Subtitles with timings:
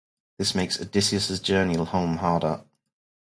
[0.39, 2.63] This makes Odysseus' journey home harder.